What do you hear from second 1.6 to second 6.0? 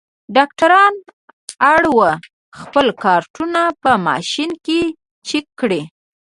اړ وو خپل کارټونه په ماشین کې چک کړي.